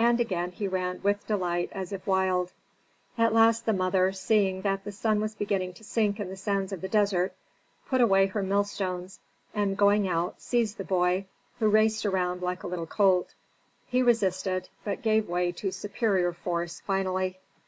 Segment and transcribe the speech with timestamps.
[0.00, 2.52] And again he ran with delight as if wild.
[3.16, 6.72] At last the mother, seeing that the sun was beginning to sink in the sands
[6.72, 7.32] of the desert,
[7.88, 9.20] put away her mill stones,
[9.54, 11.26] and, going out, seized the boy,
[11.60, 13.36] who raced around like a little colt.
[13.86, 17.38] He resisted but gave way to superior force finally.